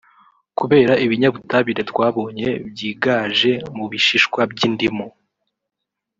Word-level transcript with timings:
Kubera 0.59 0.93
ibinyabutabire 1.05 1.81
twabonye 1.91 2.47
byigaje 2.69 3.51
mu 3.75 3.85
bishishwa 3.91 4.41
by’indimu 4.51 5.07